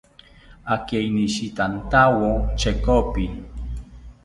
[0.75, 3.25] Akeinishitantawo chekopi